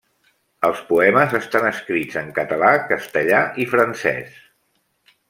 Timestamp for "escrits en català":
1.71-2.71